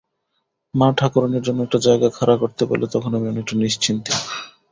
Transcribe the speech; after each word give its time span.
মা-ঠাকুরাণীর 0.73 1.43
জন্য 1.43 1.59
একটা 1.63 1.79
জায়গা 1.79 2.07
খাড়া 2.09 2.35
করতে 2.37 2.63
পারলে 2.65 2.87
তখন 2.93 3.11
আমি 3.17 3.27
অনেকটা 3.27 3.53
নিশ্চিন্তি। 3.57 4.11